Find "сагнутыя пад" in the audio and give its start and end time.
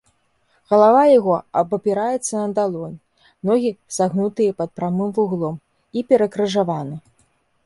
3.99-4.69